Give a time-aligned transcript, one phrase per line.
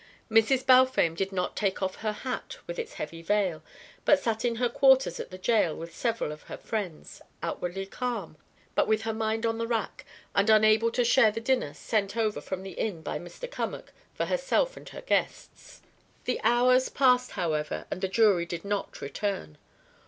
[0.31, 0.65] Mrs.
[0.65, 3.61] Balfame did not take off her hat with its heavy veil,
[4.03, 8.35] but sat in her quarters at the jail with several of her friends, outwardly calm,
[8.73, 10.03] but with her mind on the rack
[10.33, 13.47] and unable to share the dinner sent over from the Inn by Mr.
[13.47, 15.83] Cummack for herself and her guests.
[16.25, 19.59] The hours passed, however, and the jury did not return.